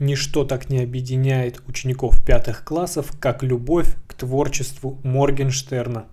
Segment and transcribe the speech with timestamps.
[0.00, 6.06] Ничто так не объединяет учеников пятых классов, как любовь к творчеству Моргенштерна.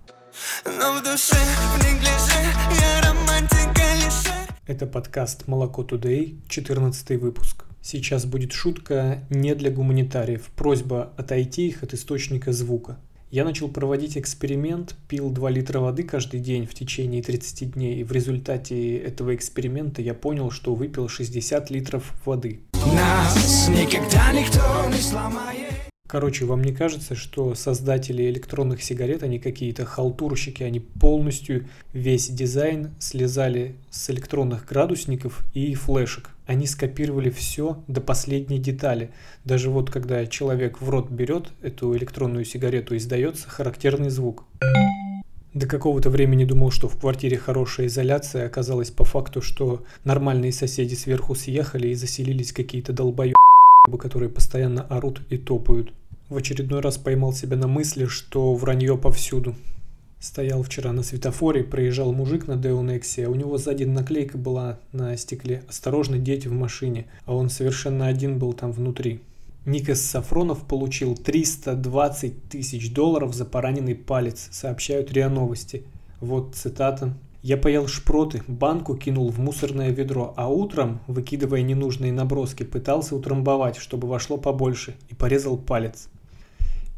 [0.64, 1.36] Но в душе,
[1.78, 2.36] неглиже,
[2.80, 4.32] я романтика лишь...
[4.66, 7.64] Это подкаст «Молоко Today», 14 выпуск.
[7.80, 12.98] Сейчас будет шутка не для гуманитариев, просьба отойти их от источника звука.
[13.30, 18.04] Я начал проводить эксперимент, пил 2 литра воды каждый день в течение 30 дней, и
[18.04, 22.60] в результате этого эксперимента я понял, что выпил 60 литров воды.
[22.94, 25.56] Нас никогда никто не сломает.
[26.06, 32.94] Короче, вам не кажется, что создатели электронных сигарет, они какие-то халтурщики, они полностью весь дизайн
[33.00, 36.30] слезали с электронных градусников и флешек.
[36.46, 39.10] Они скопировали все до последней детали.
[39.44, 44.44] Даже вот когда человек в рот берет эту электронную сигарету, издается характерный звук.
[45.56, 50.94] До какого-то времени думал, что в квартире хорошая изоляция, оказалось по факту, что нормальные соседи
[50.94, 53.34] сверху съехали и заселились какие-то долбоебы,
[53.98, 55.94] которые постоянно орут и топают.
[56.28, 59.54] В очередной раз поймал себя на мысли, что вранье повсюду.
[60.20, 65.16] Стоял вчера на светофоре, проезжал мужик на Деонексе, а у него сзади наклейка была на
[65.16, 69.22] стекле «Осторожно, дети в машине», а он совершенно один был там внутри.
[69.66, 75.82] Никас Сафронов получил 320 тысяч долларов за пораненный палец, сообщают РИА Новости.
[76.20, 77.14] Вот цитата.
[77.42, 83.76] «Я поел шпроты, банку кинул в мусорное ведро, а утром, выкидывая ненужные наброски, пытался утрамбовать,
[83.76, 86.10] чтобы вошло побольше, и порезал палец.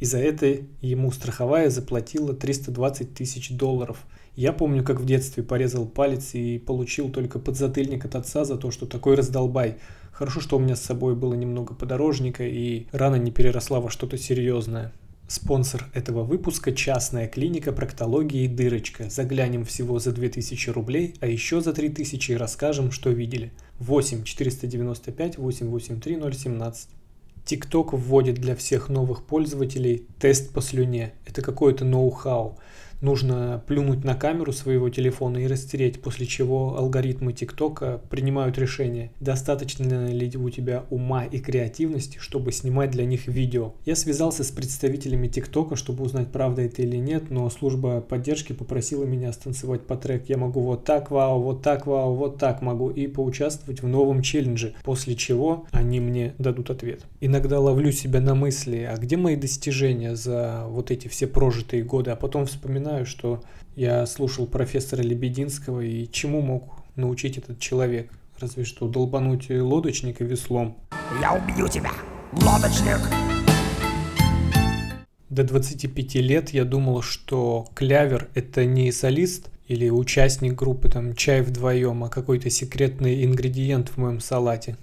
[0.01, 3.99] И за это ему страховая заплатила 320 тысяч долларов.
[4.37, 8.71] Я помню, как в детстве порезал палец и получил только подзатыльник от отца за то,
[8.71, 9.79] что такой раздолбай.
[10.13, 14.17] Хорошо, что у меня с собой было немного подорожника и рана не переросла во что-то
[14.17, 14.93] серьезное.
[15.27, 19.11] Спонсор этого выпуска– частная клиника проктологии «Дырочка».
[19.11, 23.53] Заглянем всего за 2000 рублей, а еще за 3000 расскажем, что видели.
[23.79, 26.89] 8 495 883 017.
[27.49, 31.15] TikTok вводит для всех новых пользователей тест по слюне.
[31.25, 32.59] Это какое-то ноу-хау
[33.01, 40.09] нужно плюнуть на камеру своего телефона и растереть, после чего алгоритмы ТикТока принимают решение, достаточно
[40.09, 43.73] ли у тебя ума и креативности, чтобы снимать для них видео.
[43.85, 49.05] Я связался с представителями ТикТока, чтобы узнать, правда это или нет, но служба поддержки попросила
[49.05, 50.29] меня станцевать по трек.
[50.29, 54.23] Я могу вот так, вау, вот так, вау, вот так могу и поучаствовать в новом
[54.23, 57.05] челлендже, после чего они мне дадут ответ.
[57.21, 62.11] Иногда ловлю себя на мысли, а где мои достижения за вот эти все прожитые годы,
[62.11, 63.43] а потом вспоминаю, вспоминаю, что
[63.77, 68.11] я слушал профессора Лебединского и чему мог научить этот человек.
[68.39, 70.77] Разве что долбануть лодочника веслом.
[71.21, 71.91] Я убью тебя,
[72.33, 73.01] лодочник!
[75.29, 81.43] До 25 лет я думал, что клявер это не солист или участник группы там чай
[81.43, 84.77] вдвоем, а какой-то секретный ингредиент в моем салате.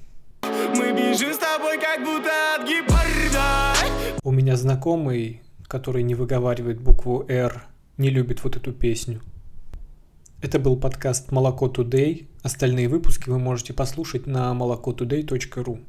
[0.43, 3.73] Мы бежим с тобой как будто от гепарда.
[4.22, 7.66] У меня знакомый, который не выговаривает букву «Р»,
[7.97, 9.22] не любит вот эту песню.
[10.41, 12.28] Это был подкаст «Молоко Today».
[12.44, 15.79] Остальные выпуски вы можете послушать на молокотудей.ру.